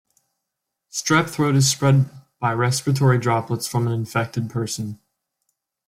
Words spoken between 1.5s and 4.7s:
is spread by respiratory droplets from an infected